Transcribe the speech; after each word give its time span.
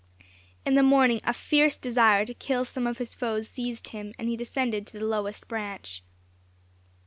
In 0.65 0.73
the 0.73 0.81
morning 0.81 1.21
a 1.25 1.31
fierce 1.31 1.77
desire 1.77 2.25
to 2.25 2.33
kill 2.33 2.65
some 2.65 2.87
of 2.87 2.97
his 2.97 3.13
foes 3.13 3.47
seized 3.47 3.89
him, 3.89 4.15
and 4.17 4.27
he 4.29 4.35
descended 4.35 4.87
to 4.87 4.97
the 4.97 5.05
lowest 5.05 5.47
branch. 5.47 6.03